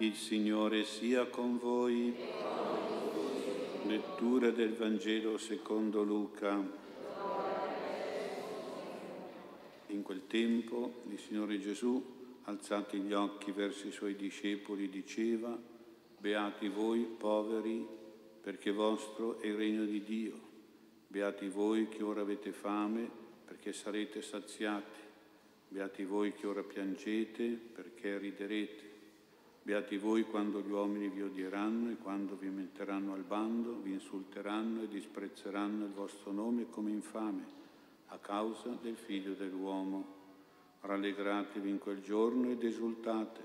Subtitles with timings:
[0.00, 2.14] Il Signore sia con voi.
[3.84, 6.64] Lettura del Vangelo secondo Luca.
[9.88, 12.00] In quel tempo il Signore Gesù,
[12.44, 15.58] alzati gli occhi verso i suoi discepoli, diceva,
[16.18, 17.84] Beati voi poveri,
[18.40, 20.38] perché vostro è il regno di Dio.
[21.08, 23.10] Beati voi che ora avete fame,
[23.44, 25.00] perché sarete saziati.
[25.66, 28.87] Beati voi che ora piangete, perché riderete.
[29.68, 34.80] Beati voi quando gli uomini vi odieranno e quando vi metteranno al bando, vi insulteranno
[34.80, 37.44] e disprezzeranno il vostro nome come infame,
[38.06, 40.06] a causa del figlio dell'uomo.
[40.80, 43.42] Rallegratevi in quel giorno ed esultate,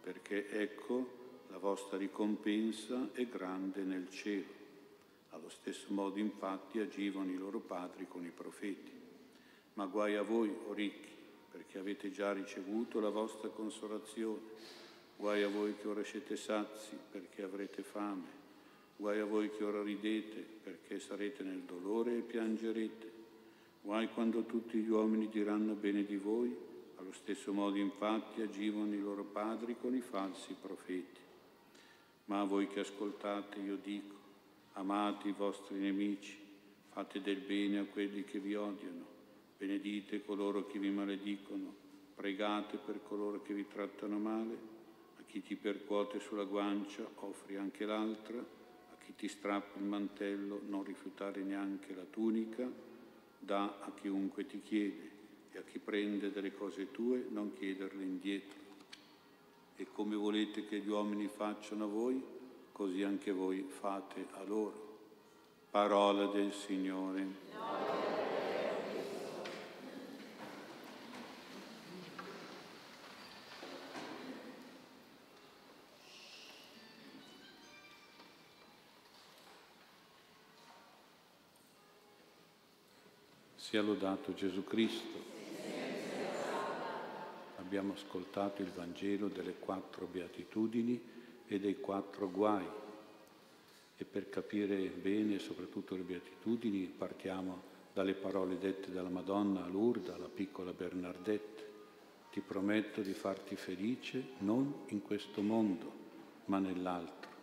[0.00, 4.48] perché ecco la vostra ricompensa è grande nel cielo.
[5.32, 8.92] Allo stesso modo infatti agivano i loro padri con i profeti.
[9.74, 11.12] Ma guai a voi, o ricchi,
[11.50, 14.84] perché avete già ricevuto la vostra consolazione.
[15.16, 18.44] Guai a voi che ora siete sazi, perché avrete fame.
[18.96, 23.12] Guai a voi che ora ridete, perché sarete nel dolore e piangerete.
[23.80, 26.54] Guai quando tutti gli uomini diranno bene di voi,
[26.96, 31.20] allo stesso modo infatti agivano i loro padri con i falsi profeti.
[32.26, 34.14] Ma a voi che ascoltate io dico,
[34.74, 36.36] amate i vostri nemici,
[36.90, 39.04] fate del bene a quelli che vi odiano,
[39.56, 41.74] benedite coloro che vi maledicono,
[42.14, 44.74] pregate per coloro che vi trattano male,
[45.26, 50.84] chi ti percuote sulla guancia offri anche l'altra, a chi ti strappa il mantello non
[50.84, 52.68] rifiutare neanche la tunica,
[53.38, 55.10] dà a chiunque ti chiede
[55.52, 58.64] e a chi prende delle cose tue non chiederle indietro.
[59.76, 62.22] E come volete che gli uomini facciano a voi,
[62.72, 64.84] così anche voi fate a loro.
[65.70, 67.95] Parola del Signore.
[83.66, 85.18] Sia lodato Gesù Cristo.
[87.56, 91.02] Abbiamo ascoltato il Vangelo delle quattro beatitudini
[91.48, 92.64] e dei quattro guai.
[93.96, 97.60] E per capire bene soprattutto le beatitudini partiamo
[97.92, 101.68] dalle parole dette dalla Madonna a Lourdes, alla piccola Bernardette.
[102.30, 105.90] Ti prometto di farti felice non in questo mondo,
[106.44, 107.35] ma nell'altro.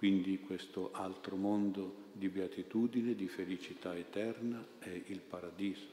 [0.00, 5.88] Quindi questo altro mondo di beatitudine, di felicità eterna è il paradiso,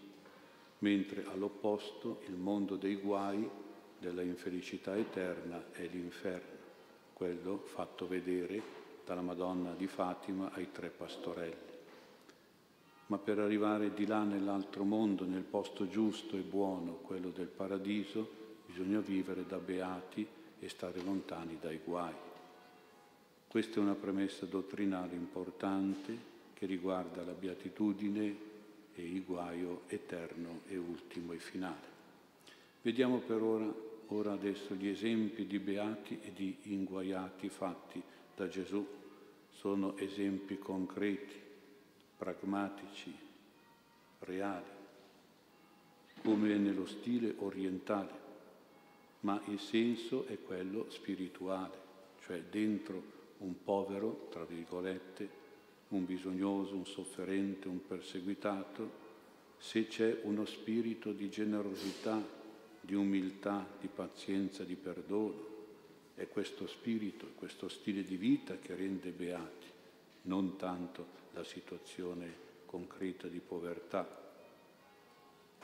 [0.79, 3.45] mentre all'opposto il mondo dei guai,
[3.99, 6.55] della infelicità eterna è l'inferno
[7.11, 8.61] quello fatto vedere
[9.03, 11.75] dalla Madonna di Fatima ai tre pastorelli.
[13.07, 18.29] Ma per arrivare di là nell'altro mondo, nel posto giusto e buono, quello del paradiso,
[18.67, 20.25] bisogna vivere da beati
[20.59, 22.26] e stare lontani dai guai.
[23.47, 28.35] Questa è una premessa dottrinale importante che riguarda la beatitudine
[28.93, 31.95] e il guaio eterno e ultimo e finale.
[32.81, 38.01] Vediamo per ora ora adesso gli esempi di beati e di inguaiati fatti
[38.35, 38.85] da Gesù
[39.49, 41.35] sono esempi concreti,
[42.17, 43.13] pragmatici,
[44.19, 44.75] reali,
[46.21, 48.25] come nello stile orientale,
[49.21, 51.77] ma il senso è quello spirituale,
[52.21, 55.45] cioè dentro un povero, tra virgolette,
[55.89, 59.05] un bisognoso, un sofferente, un perseguitato,
[59.57, 62.21] se c'è uno spirito di generosità,
[62.79, 65.55] di umiltà, di pazienza, di perdono.
[66.15, 69.67] È questo spirito, questo stile di vita che rende beati,
[70.23, 74.25] non tanto la situazione concreta di povertà,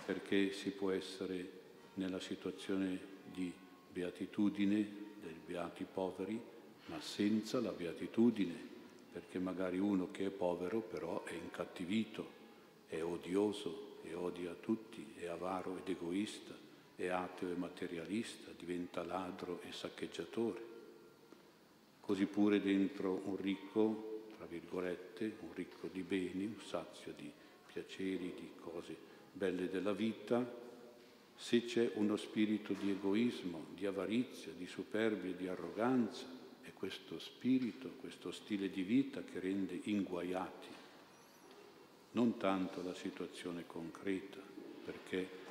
[0.05, 1.61] perché si può essere
[1.95, 2.99] nella situazione
[3.33, 3.51] di
[3.91, 4.75] beatitudine
[5.21, 6.39] dei beati poveri,
[6.85, 8.71] ma senza la beatitudine,
[9.11, 12.41] perché magari uno che è povero però è incattivito,
[12.87, 16.53] è odioso e odia tutti, è avaro ed egoista,
[16.95, 20.71] è ateo e materialista, diventa ladro e saccheggiatore.
[21.99, 27.31] Così pure dentro un ricco, tra virgolette, un ricco di beni, un sazio di
[27.71, 28.95] piaceri, di cose
[29.31, 30.61] belle della vita,
[31.35, 36.32] se c'è uno spirito di egoismo, di avarizia, di superbia, di arroganza,
[36.63, 40.67] è questo spirito, questo stile di vita che rende inguaiati,
[42.11, 44.39] non tanto la situazione concreta,
[44.83, 45.41] perché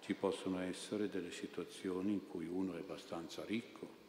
[0.00, 4.00] ci possono essere delle situazioni in cui uno è abbastanza ricco,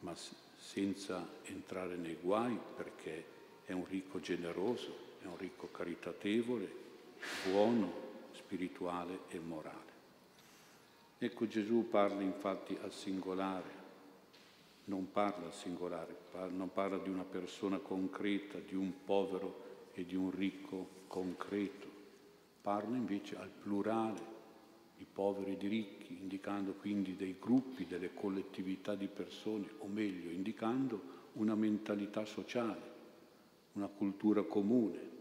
[0.00, 0.14] ma
[0.56, 3.24] senza entrare nei guai perché
[3.64, 6.70] è un ricco generoso, è un ricco caritatevole,
[7.44, 9.94] buono, spirituale e morale.
[11.18, 13.84] Ecco Gesù parla infatti al singolare,
[14.86, 16.16] non parla singolare,
[16.50, 21.88] non parla di una persona concreta, di un povero e di un ricco concreto,
[22.60, 24.34] parla invece al plurale,
[24.96, 30.30] di poveri e di ricchi, indicando quindi dei gruppi, delle collettività di persone, o meglio,
[30.30, 32.94] indicando una mentalità sociale,
[33.72, 35.14] una cultura comune.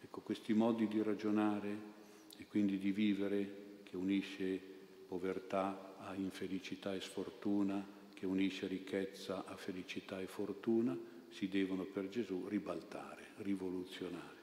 [0.00, 1.90] Ecco, questi modi di ragionare
[2.38, 4.60] e quindi di vivere che unisce
[5.06, 10.96] povertà a infelicità e sfortuna, che unisce ricchezza a felicità e fortuna,
[11.30, 14.36] si devono per Gesù ribaltare, rivoluzionare.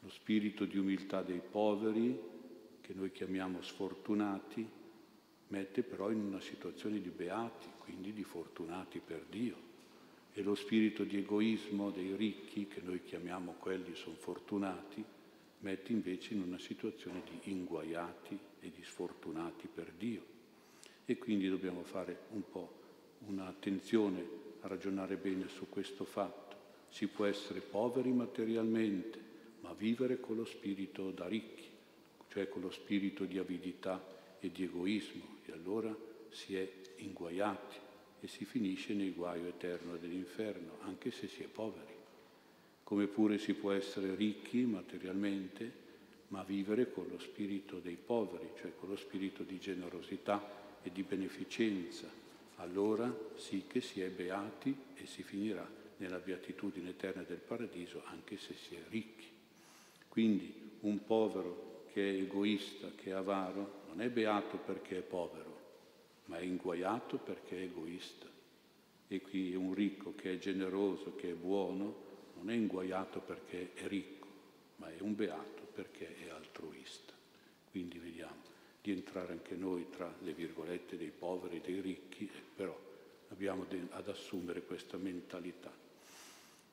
[0.00, 2.18] Lo spirito di umiltà dei poveri,
[2.80, 4.68] che noi chiamiamo sfortunati,
[5.46, 9.54] mette però in una situazione di beati, quindi di fortunati per Dio.
[10.32, 15.04] E lo spirito di egoismo dei ricchi, che noi chiamiamo quelli sono fortunati,
[15.60, 20.38] mette invece in una situazione di inguaiati e di sfortunati per Dio.
[21.10, 22.70] E quindi dobbiamo fare un po'
[23.26, 24.24] un'attenzione
[24.60, 26.56] a ragionare bene su questo fatto.
[26.88, 29.18] Si può essere poveri materialmente,
[29.62, 31.68] ma vivere con lo spirito da ricchi,
[32.28, 34.00] cioè con lo spirito di avidità
[34.38, 35.92] e di egoismo, e allora
[36.28, 37.76] si è inguaiati
[38.20, 41.92] e si finisce nel guaio eterno dell'inferno, anche se si è poveri.
[42.84, 45.72] Come pure si può essere ricchi materialmente,
[46.30, 51.02] ma vivere con lo spirito dei poveri, cioè con lo spirito di generosità e di
[51.02, 52.08] beneficenza.
[52.56, 58.36] Allora sì che si è beati e si finirà nella beatitudine eterna del paradiso, anche
[58.36, 59.26] se si è ricchi.
[60.08, 65.58] Quindi un povero che è egoista, che è avaro, non è beato perché è povero,
[66.26, 68.26] ma è inguaiato perché è egoista.
[69.08, 73.88] E qui un ricco che è generoso, che è buono, non è inguaiato perché è
[73.88, 74.26] ricco,
[74.76, 77.12] ma è un beato perché è altruista.
[77.70, 78.48] Quindi vediamo
[78.82, 82.76] di entrare anche noi tra le virgolette dei poveri e dei ricchi, però
[83.28, 85.72] abbiamo ad assumere questa mentalità.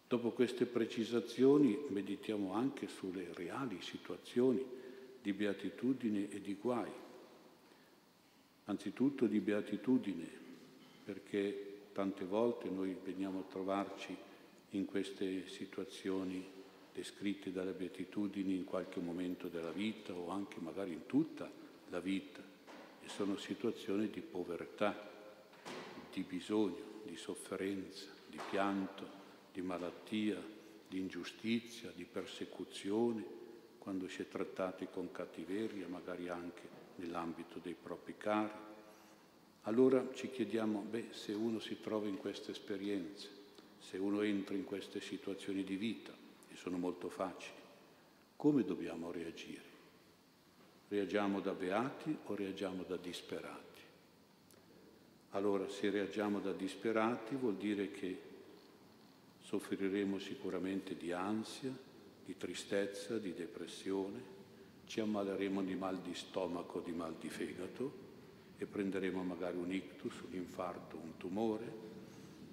[0.07, 4.63] Dopo queste precisazioni meditiamo anche sulle reali situazioni
[5.21, 6.91] di beatitudine e di guai.
[8.65, 10.27] Anzitutto di beatitudine,
[11.03, 14.15] perché tante volte noi veniamo a trovarci
[14.71, 16.55] in queste situazioni
[16.97, 21.47] descritte dalle beatitudini in qualche momento della vita o anche magari in tutta
[21.89, 22.41] la vita.
[23.03, 25.07] E sono situazioni di povertà,
[26.11, 29.07] di bisogno, di sofferenza, di pianto,
[29.53, 30.41] di malattia,
[30.87, 33.23] di ingiustizia, di persecuzione,
[33.77, 38.65] quando si è trattati con cattiveria, magari anche nell'ambito dei propri cari.
[39.61, 43.29] Allora ci chiediamo, beh, se uno si trova in queste esperienze,
[43.77, 46.16] se uno entra in queste situazioni di vita,
[46.57, 47.61] sono molto facili,
[48.35, 49.75] come dobbiamo reagire?
[50.87, 53.81] Reagiamo da beati o reagiamo da disperati?
[55.31, 58.21] Allora, se reagiamo da disperati vuol dire che
[59.39, 61.71] soffriremo sicuramente di ansia,
[62.25, 64.35] di tristezza, di depressione,
[64.85, 68.05] ci ammaleremo di mal di stomaco, di mal di fegato
[68.57, 71.85] e prenderemo magari un ictus, un infarto, un tumore,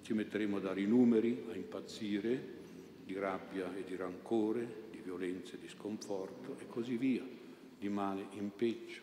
[0.03, 2.63] ci metteremo a dare i numeri, a impazzire
[3.05, 7.23] di rabbia e di rancore, di violenza e di sconforto e così via,
[7.77, 9.01] di male in peggio.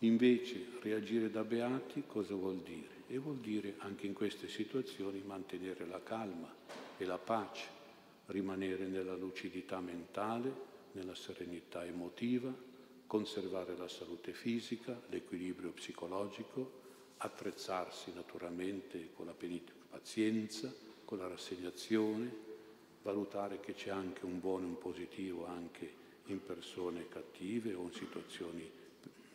[0.00, 2.96] Invece reagire da beati cosa vuol dire?
[3.08, 6.52] e vuol dire anche in queste situazioni mantenere la calma
[6.96, 7.68] e la pace,
[8.26, 12.52] rimanere nella lucidità mentale, nella serenità emotiva,
[13.06, 16.84] conservare la salute fisica, l'equilibrio psicologico,
[17.18, 19.34] attrezzarsi naturalmente con la
[19.88, 20.74] pazienza,
[21.06, 22.44] con la rassegnazione,
[23.02, 27.92] valutare che c'è anche un buono e un positivo anche in persone cattive o in
[27.92, 28.68] situazioni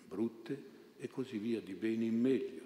[0.05, 2.61] brutte e così via, di bene in meglio.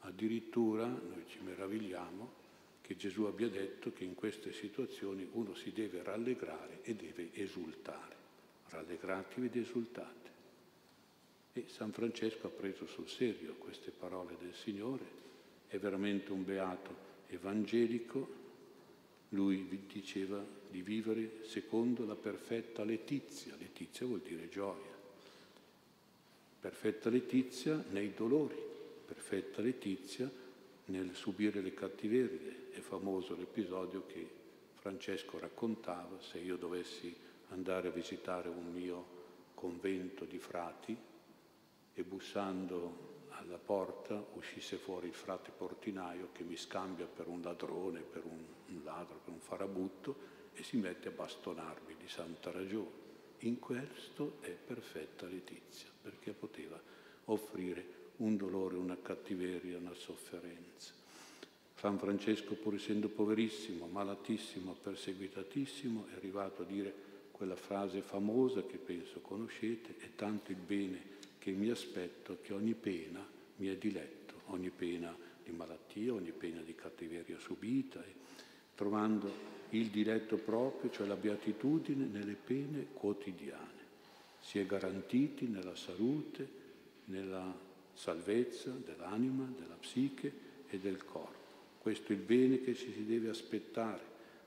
[0.00, 2.36] Addirittura noi ci meravigliamo
[2.82, 8.16] che Gesù abbia detto che in queste situazioni uno si deve rallegrare e deve esultare.
[8.68, 10.30] Rallegratevi ed esultate.
[11.54, 15.16] E San Francesco ha preso sul serio queste parole del Signore,
[15.66, 18.36] è veramente un beato evangelico,
[19.30, 24.96] lui diceva di vivere secondo la perfetta letizia, letizia vuol dire gioia,
[26.60, 28.56] perfetta letizia nei dolori,
[29.06, 30.30] perfetta letizia
[30.86, 32.70] nel subire le cattiverie.
[32.70, 34.26] È famoso l'episodio che
[34.74, 37.14] Francesco raccontava, se io dovessi
[37.50, 39.16] andare a visitare un mio
[39.54, 40.96] convento di frati
[41.94, 48.00] e bussando alla porta uscisse fuori il frate portinaio che mi scambia per un ladrone,
[48.00, 53.06] per un, un ladro, per un farabutto e si mette a bastonarmi di santa ragione.
[53.40, 56.80] In questo è perfetta letizia, perché poteva
[57.26, 60.92] offrire un dolore, una cattiveria, una sofferenza.
[61.76, 66.92] San Francesco, pur essendo poverissimo, malatissimo, perseguitatissimo, è arrivato a dire
[67.30, 71.16] quella frase famosa che penso conoscete, è tanto il bene
[71.48, 73.26] che mi aspetto che ogni pena
[73.56, 78.04] mi è diletto, ogni pena di malattia, ogni pena di cattiveria subita,
[78.74, 83.86] trovando il diletto proprio, cioè la beatitudine nelle pene quotidiane.
[84.40, 86.46] Si è garantiti nella salute,
[87.06, 87.56] nella
[87.94, 90.30] salvezza dell'anima, della psiche
[90.68, 91.36] e del corpo.
[91.78, 94.02] Questo è il bene che ci si deve aspettare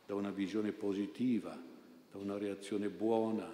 [0.05, 1.59] da una visione positiva,
[2.11, 3.51] da una reazione buona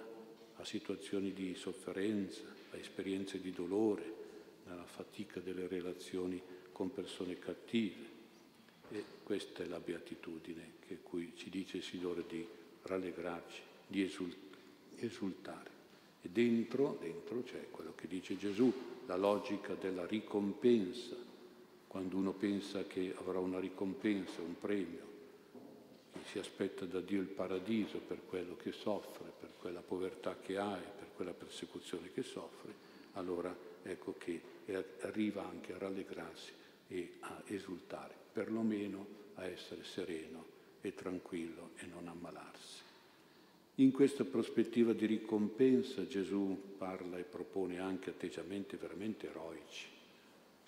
[0.56, 4.14] a situazioni di sofferenza, esperienze di dolore,
[4.66, 6.40] nella fatica delle relazioni
[6.72, 8.16] con persone cattive.
[8.90, 12.46] E questa è la beatitudine che cui ci dice il Signore di
[12.82, 14.02] rallegrarci, di
[14.96, 15.70] esultare.
[16.22, 18.72] E dentro, dentro c'è quello che dice Gesù,
[19.06, 21.16] la logica della ricompensa.
[21.86, 25.06] Quando uno pensa che avrà una ricompensa, un premio,
[26.24, 30.76] si aspetta da Dio il paradiso per quello che soffre, per quella povertà che ha
[30.76, 32.72] e quella persecuzione che soffre,
[33.14, 34.40] allora ecco che
[35.00, 36.52] arriva anche a rallegrarsi
[36.86, 40.44] e a esultare, perlomeno a essere sereno
[40.80, 42.82] e tranquillo e non ammalarsi.
[43.76, 49.86] In questa prospettiva di ricompensa Gesù parla e propone anche atteggiamenti veramente eroici.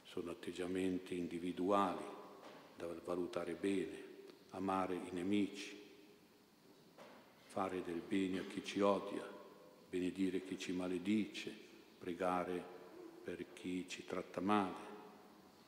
[0.03, 2.03] Sono atteggiamenti individuali
[2.77, 4.05] da valutare bene,
[4.51, 5.79] amare i nemici,
[7.45, 9.39] fare del bene a chi ci odia,
[9.91, 11.53] benedire chi ci maledice,
[11.99, 12.63] pregare
[13.25, 14.89] per chi ci tratta male,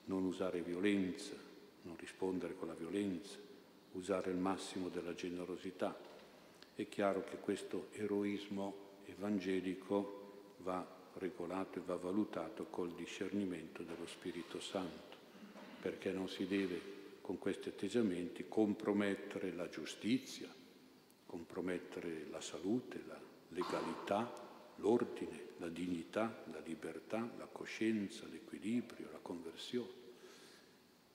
[0.05, 1.35] non usare violenza,
[1.83, 3.37] non rispondere con la violenza,
[3.93, 5.99] usare il massimo della generosità.
[6.75, 14.61] È chiaro che questo eroismo evangelico va regolato e va valutato col discernimento dello Spirito
[14.61, 15.17] Santo,
[15.81, 16.81] perché non si deve
[17.21, 20.49] con questi atteggiamenti compromettere la giustizia,
[21.27, 23.21] compromettere la salute, la
[23.55, 24.31] legalità,
[24.77, 30.01] l'ordine, la dignità, la libertà, la coscienza, l'equilibrio, la conversione.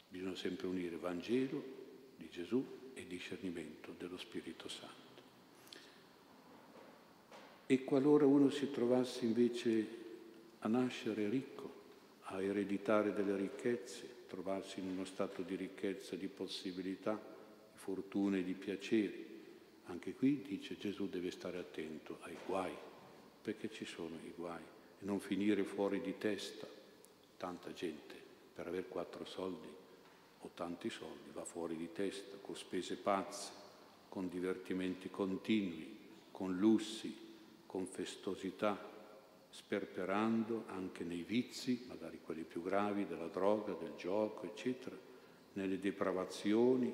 [0.07, 1.63] Bisogna sempre unire Vangelo
[2.15, 5.05] di Gesù e discernimento dello Spirito Santo.
[7.65, 10.05] E qualora uno si trovasse invece
[10.59, 11.75] a nascere ricco,
[12.21, 18.53] a ereditare delle ricchezze, trovarsi in uno stato di ricchezza, di possibilità, di fortune, di
[18.53, 19.26] piaceri,
[19.87, 22.73] anche qui dice Gesù deve stare attento ai guai,
[23.41, 24.61] perché ci sono i guai,
[24.99, 26.67] e non finire fuori di testa.
[27.37, 28.15] Tanta gente
[28.53, 29.67] per avere quattro soldi
[30.39, 33.51] o tanti soldi, va fuori di testa, con spese pazze,
[34.09, 35.95] con divertimenti continui,
[36.31, 37.15] con lussi,
[37.65, 38.95] con festosità,
[39.49, 44.95] sperperando anche nei vizi, magari quelli più gravi, della droga, del gioco, eccetera,
[45.53, 46.93] nelle depravazioni,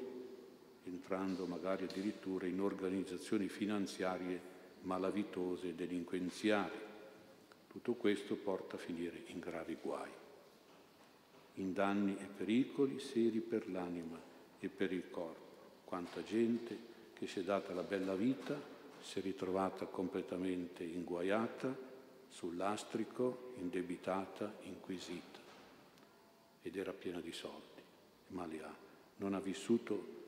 [0.85, 6.91] entrando magari addirittura in organizzazioni finanziarie malavitose e delinquenziali.
[7.67, 10.11] Tutto questo porta a finire in gravi guai
[11.55, 14.19] in danni e pericoli seri per l'anima
[14.59, 15.41] e per il corpo.
[15.83, 18.59] Quanta gente che si è data la bella vita
[19.01, 21.91] si è ritrovata completamente inguaiata,
[22.29, 25.39] sul lastrico, indebitata, inquisita
[26.63, 27.81] ed era piena di soldi,
[28.29, 28.73] ma li ha.
[29.17, 30.22] Non ha vissuto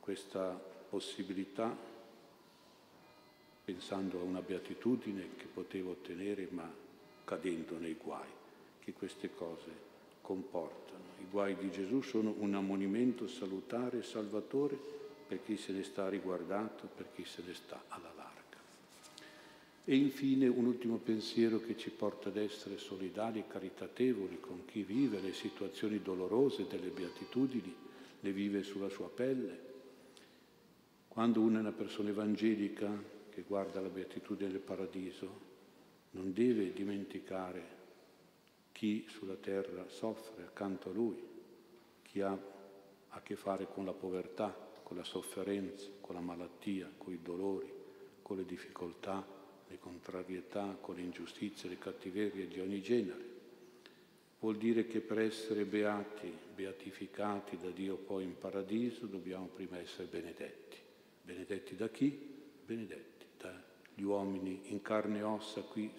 [0.00, 1.76] questa possibilità
[3.64, 6.68] pensando a una beatitudine che poteva ottenere, ma
[7.24, 8.28] cadendo nei guai,
[8.80, 9.88] che queste cose
[10.20, 11.04] comportano.
[11.20, 14.76] I guai di Gesù sono un ammonimento salutare e salvatore
[15.28, 18.58] per chi se ne sta riguardato, per chi se ne sta alla larga.
[19.84, 24.82] E infine un ultimo pensiero che ci porta ad essere solidali e caritatevoli con chi
[24.82, 27.74] vive le situazioni dolorose delle beatitudini,
[28.18, 29.68] le vive sulla sua pelle.
[31.10, 32.88] Quando una è una persona evangelica
[33.30, 35.40] che guarda la beatitudine del paradiso,
[36.10, 37.78] non deve dimenticare
[38.70, 41.20] chi sulla terra soffre accanto a lui,
[42.02, 42.38] chi ha
[43.08, 47.70] a che fare con la povertà, con la sofferenza, con la malattia, con i dolori,
[48.22, 49.26] con le difficoltà,
[49.66, 53.28] le contrarietà, con le ingiustizie, le cattiverie di ogni genere.
[54.38, 60.06] Vuol dire che per essere beati, beatificati da Dio poi in paradiso, dobbiamo prima essere
[60.06, 60.88] benedetti.
[61.22, 62.10] Benedetti da chi?
[62.64, 65.90] Benedetti dagli uomini in carne e ossa qui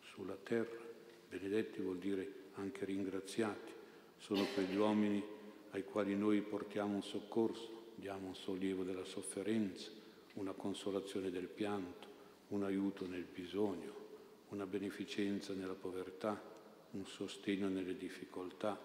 [0.00, 0.90] sulla terra
[1.32, 3.72] Benedetti vuol dire anche ringraziati,
[4.18, 5.24] sono quegli uomini
[5.70, 9.90] ai quali noi portiamo un soccorso, diamo un sollievo della sofferenza,
[10.34, 12.06] una consolazione del pianto,
[12.48, 13.94] un aiuto nel bisogno,
[14.50, 16.38] una beneficenza nella povertà,
[16.90, 18.78] un sostegno nelle difficoltà,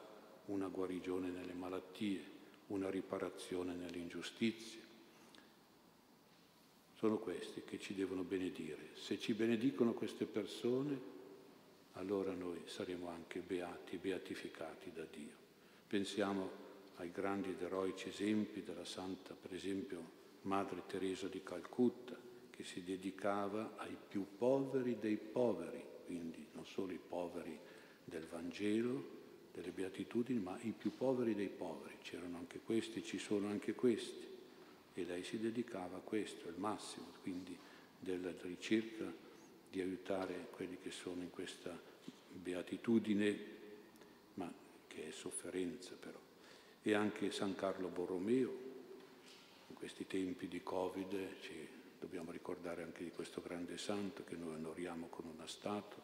[0.45, 2.23] una guarigione nelle malattie,
[2.67, 4.86] una riparazione nelle ingiustizie.
[6.97, 8.89] Sono questi che ci devono benedire.
[8.95, 10.99] Se ci benedicono queste persone,
[11.93, 15.35] allora noi saremo anche beati, beatificati da Dio.
[15.87, 16.49] Pensiamo
[16.95, 22.17] ai grandi ed eroici esempi della Santa, per esempio, Madre Teresa di Calcutta,
[22.49, 27.59] che si dedicava ai più poveri dei poveri, quindi non solo i poveri
[28.03, 29.15] del Vangelo,
[29.53, 31.97] delle beatitudini, ma i più poveri dei poveri.
[32.01, 34.26] C'erano anche questi, ci sono anche questi.
[34.97, 37.55] E lei si dedicava a questo, il massimo, quindi
[37.99, 39.05] della ricerca
[39.69, 41.79] di aiutare quelli che sono in questa
[42.31, 43.37] beatitudine,
[44.33, 44.51] ma
[44.87, 46.17] che è sofferenza però.
[46.81, 48.49] E anche San Carlo Borromeo,
[49.67, 51.53] in questi tempi di Covid, ci
[51.99, 56.01] dobbiamo ricordare anche di questo grande santo che noi onoriamo con una statua.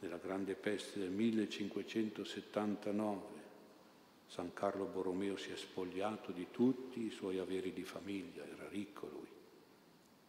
[0.00, 3.37] Nella grande peste del 1579
[4.28, 9.08] San Carlo Borromeo si è spogliato di tutti i suoi averi di famiglia, era ricco
[9.08, 9.28] lui,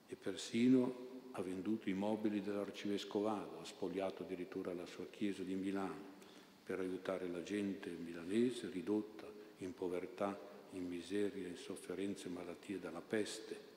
[0.08, 6.18] e persino ha venduto i mobili dell'arcivescovado, ha spogliato addirittura la sua chiesa di Milano
[6.64, 9.28] per aiutare la gente milanese ridotta
[9.58, 10.38] in povertà,
[10.72, 13.68] in miseria, in sofferenze e malattie dalla peste,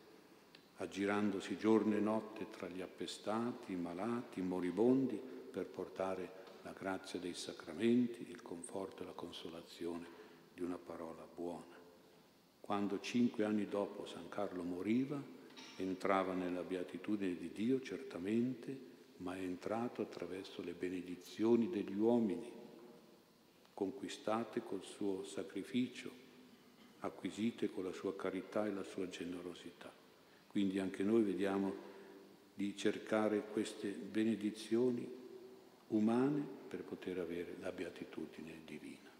[0.76, 7.18] aggirandosi giorno e notte tra gli appestati, i malati, i moribondi per portare la grazia
[7.18, 10.06] dei sacramenti, il conforto e la consolazione
[10.54, 11.80] di una parola buona.
[12.60, 15.20] Quando cinque anni dopo San Carlo moriva,
[15.76, 22.50] entrava nella beatitudine di Dio certamente, ma è entrato attraverso le benedizioni degli uomini,
[23.74, 26.10] conquistate col suo sacrificio,
[27.00, 29.92] acquisite con la sua carità e la sua generosità.
[30.46, 31.90] Quindi anche noi vediamo
[32.54, 35.20] di cercare queste benedizioni
[35.92, 39.11] umane per poter avere la beatitudine divina.